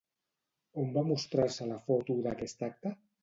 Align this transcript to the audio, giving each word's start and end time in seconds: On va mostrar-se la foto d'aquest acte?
On 0.83 0.89
va 0.95 1.03
mostrar-se 1.09 1.67
la 1.73 1.77
foto 1.91 2.17
d'aquest 2.29 2.67
acte? 2.71 2.95